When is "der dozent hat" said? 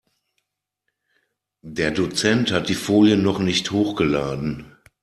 1.61-2.69